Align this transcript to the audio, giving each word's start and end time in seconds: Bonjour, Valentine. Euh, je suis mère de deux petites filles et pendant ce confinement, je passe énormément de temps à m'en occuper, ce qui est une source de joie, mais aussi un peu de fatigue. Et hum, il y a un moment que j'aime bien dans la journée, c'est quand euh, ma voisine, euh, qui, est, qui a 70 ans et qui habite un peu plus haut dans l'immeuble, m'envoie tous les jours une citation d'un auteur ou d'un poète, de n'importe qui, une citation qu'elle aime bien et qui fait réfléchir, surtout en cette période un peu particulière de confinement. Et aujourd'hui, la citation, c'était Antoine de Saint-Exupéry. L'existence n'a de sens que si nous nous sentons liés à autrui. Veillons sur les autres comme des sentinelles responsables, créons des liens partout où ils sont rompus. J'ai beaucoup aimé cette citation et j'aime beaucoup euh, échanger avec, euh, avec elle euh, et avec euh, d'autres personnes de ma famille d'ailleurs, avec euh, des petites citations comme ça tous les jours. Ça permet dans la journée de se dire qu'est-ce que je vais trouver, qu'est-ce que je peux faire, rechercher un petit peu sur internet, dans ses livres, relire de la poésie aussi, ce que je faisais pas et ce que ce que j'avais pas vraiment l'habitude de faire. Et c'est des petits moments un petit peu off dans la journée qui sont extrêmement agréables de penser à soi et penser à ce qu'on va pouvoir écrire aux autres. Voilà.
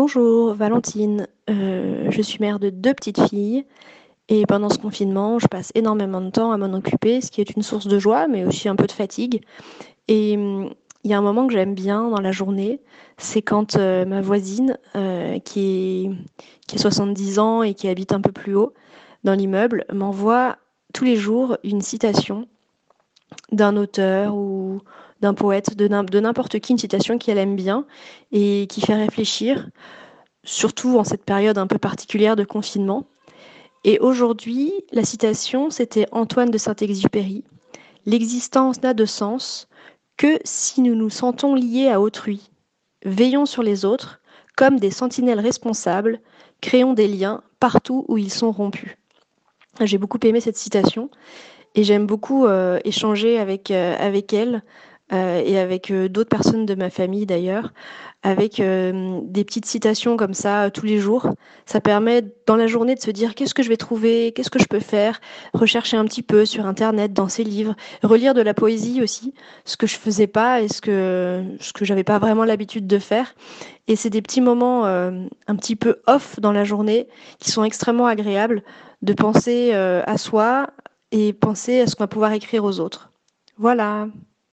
Bonjour, 0.00 0.54
Valentine. 0.54 1.26
Euh, 1.50 2.08
je 2.12 2.22
suis 2.22 2.38
mère 2.38 2.60
de 2.60 2.70
deux 2.70 2.94
petites 2.94 3.20
filles 3.28 3.64
et 4.28 4.46
pendant 4.46 4.68
ce 4.68 4.78
confinement, 4.78 5.40
je 5.40 5.48
passe 5.48 5.72
énormément 5.74 6.20
de 6.20 6.30
temps 6.30 6.52
à 6.52 6.56
m'en 6.56 6.72
occuper, 6.72 7.20
ce 7.20 7.32
qui 7.32 7.40
est 7.40 7.50
une 7.56 7.62
source 7.64 7.88
de 7.88 7.98
joie, 7.98 8.28
mais 8.28 8.44
aussi 8.44 8.68
un 8.68 8.76
peu 8.76 8.86
de 8.86 8.92
fatigue. 8.92 9.42
Et 10.06 10.36
hum, 10.36 10.72
il 11.02 11.10
y 11.10 11.14
a 11.14 11.18
un 11.18 11.20
moment 11.20 11.48
que 11.48 11.52
j'aime 11.52 11.74
bien 11.74 12.10
dans 12.10 12.20
la 12.20 12.30
journée, 12.30 12.80
c'est 13.16 13.42
quand 13.42 13.74
euh, 13.74 14.04
ma 14.04 14.20
voisine, 14.20 14.78
euh, 14.94 15.40
qui, 15.40 16.06
est, 16.06 16.10
qui 16.68 16.76
a 16.76 16.78
70 16.78 17.40
ans 17.40 17.64
et 17.64 17.74
qui 17.74 17.88
habite 17.88 18.12
un 18.12 18.20
peu 18.20 18.30
plus 18.30 18.54
haut 18.54 18.74
dans 19.24 19.34
l'immeuble, 19.34 19.84
m'envoie 19.92 20.58
tous 20.94 21.06
les 21.06 21.16
jours 21.16 21.58
une 21.64 21.80
citation 21.80 22.46
d'un 23.50 23.76
auteur 23.76 24.36
ou 24.36 24.80
d'un 25.20 25.34
poète, 25.34 25.76
de 25.76 26.20
n'importe 26.20 26.58
qui, 26.60 26.72
une 26.72 26.78
citation 26.78 27.18
qu'elle 27.18 27.38
aime 27.38 27.56
bien 27.56 27.86
et 28.32 28.66
qui 28.68 28.80
fait 28.80 28.94
réfléchir, 28.94 29.68
surtout 30.44 30.98
en 30.98 31.04
cette 31.04 31.24
période 31.24 31.58
un 31.58 31.66
peu 31.66 31.78
particulière 31.78 32.36
de 32.36 32.44
confinement. 32.44 33.06
Et 33.84 33.98
aujourd'hui, 34.00 34.72
la 34.92 35.04
citation, 35.04 35.70
c'était 35.70 36.06
Antoine 36.12 36.50
de 36.50 36.58
Saint-Exupéry. 36.58 37.44
L'existence 38.06 38.82
n'a 38.82 38.94
de 38.94 39.04
sens 39.04 39.68
que 40.16 40.38
si 40.44 40.80
nous 40.82 40.94
nous 40.94 41.10
sentons 41.10 41.54
liés 41.54 41.88
à 41.88 42.00
autrui. 42.00 42.50
Veillons 43.04 43.46
sur 43.46 43.62
les 43.62 43.84
autres 43.84 44.20
comme 44.56 44.80
des 44.80 44.90
sentinelles 44.90 45.38
responsables, 45.38 46.20
créons 46.60 46.92
des 46.92 47.06
liens 47.06 47.42
partout 47.60 48.04
où 48.08 48.18
ils 48.18 48.32
sont 48.32 48.50
rompus. 48.50 48.96
J'ai 49.80 49.98
beaucoup 49.98 50.18
aimé 50.24 50.40
cette 50.40 50.56
citation 50.56 51.10
et 51.76 51.84
j'aime 51.84 52.06
beaucoup 52.06 52.46
euh, 52.46 52.80
échanger 52.84 53.38
avec, 53.38 53.70
euh, 53.70 53.94
avec 53.98 54.32
elle 54.32 54.64
euh, 55.10 55.42
et 55.42 55.58
avec 55.58 55.90
euh, 55.90 56.08
d'autres 56.08 56.28
personnes 56.28 56.66
de 56.66 56.74
ma 56.74 56.90
famille 56.90 57.24
d'ailleurs, 57.24 57.72
avec 58.22 58.60
euh, 58.60 59.20
des 59.24 59.42
petites 59.42 59.64
citations 59.64 60.18
comme 60.18 60.34
ça 60.34 60.70
tous 60.70 60.84
les 60.84 60.98
jours. 60.98 61.30
Ça 61.64 61.80
permet 61.80 62.22
dans 62.46 62.56
la 62.56 62.66
journée 62.66 62.94
de 62.94 63.00
se 63.00 63.10
dire 63.10 63.34
qu'est-ce 63.34 63.54
que 63.54 63.62
je 63.62 63.70
vais 63.70 63.78
trouver, 63.78 64.32
qu'est-ce 64.32 64.50
que 64.50 64.58
je 64.58 64.66
peux 64.66 64.80
faire, 64.80 65.20
rechercher 65.54 65.96
un 65.96 66.04
petit 66.04 66.22
peu 66.22 66.44
sur 66.44 66.66
internet, 66.66 67.14
dans 67.14 67.28
ses 67.28 67.42
livres, 67.42 67.74
relire 68.02 68.34
de 68.34 68.42
la 68.42 68.52
poésie 68.52 69.02
aussi, 69.02 69.32
ce 69.64 69.78
que 69.78 69.86
je 69.86 69.96
faisais 69.96 70.26
pas 70.26 70.60
et 70.60 70.68
ce 70.68 70.82
que 70.82 71.42
ce 71.58 71.72
que 71.72 71.86
j'avais 71.86 72.04
pas 72.04 72.18
vraiment 72.18 72.44
l'habitude 72.44 72.86
de 72.86 72.98
faire. 72.98 73.34
Et 73.86 73.96
c'est 73.96 74.10
des 74.10 74.20
petits 74.20 74.42
moments 74.42 74.84
un 74.84 75.56
petit 75.56 75.76
peu 75.76 76.02
off 76.06 76.38
dans 76.40 76.52
la 76.52 76.64
journée 76.64 77.08
qui 77.38 77.50
sont 77.50 77.64
extrêmement 77.64 78.06
agréables 78.06 78.62
de 79.00 79.14
penser 79.14 79.72
à 79.72 80.18
soi 80.18 80.68
et 81.12 81.32
penser 81.32 81.80
à 81.80 81.86
ce 81.86 81.96
qu'on 81.96 82.04
va 82.04 82.08
pouvoir 82.08 82.32
écrire 82.32 82.64
aux 82.64 82.80
autres. 82.80 83.10
Voilà. 83.56 84.08